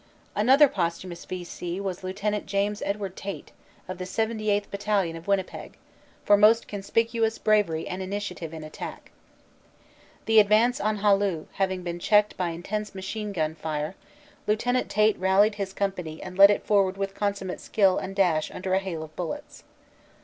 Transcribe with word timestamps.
Another 0.35 0.67
posthumous 0.67 1.25
V. 1.25 1.43
C. 1.43 1.79
was 1.79 2.03
Lieut. 2.03 2.43
James 2.47 2.81
Edward 2.81 3.15
Tait, 3.15 3.51
of 3.87 3.99
the 3.99 4.05
78th. 4.05 4.71
Battalion 4.71 5.15
of 5.15 5.27
Winnipeg, 5.27 5.77
"for 6.25 6.35
most 6.35 6.67
conspicuous 6.67 7.37
bravery 7.37 7.87
and 7.87 8.01
initiative 8.01 8.51
in 8.51 8.63
attack." 8.63 9.11
The 10.25 10.39
advance 10.39 10.81
on 10.81 11.01
Hallu 11.01 11.45
having 11.51 11.83
been 11.83 11.99
checked 11.99 12.35
by 12.35 12.49
intense 12.49 12.95
machine 12.95 13.31
gun 13.31 13.53
fire, 13.53 13.93
Lieut. 14.47 14.63
Tait 14.89 15.19
rallied 15.19 15.53
his 15.61 15.71
company 15.71 16.19
and 16.19 16.35
led 16.35 16.49
it 16.49 16.65
forward 16.65 16.97
with 16.97 17.13
consummate 17.13 17.59
skill 17.59 17.99
and 17.99 18.15
dash 18.15 18.49
under 18.49 18.73
a 18.73 18.79
hail 18.79 19.03
of 19.03 19.15
bullets. 19.15 19.63